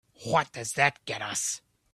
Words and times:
What 0.25 0.51
does 0.53 0.73
that 0.73 1.05
get 1.05 1.21
us? 1.21 1.61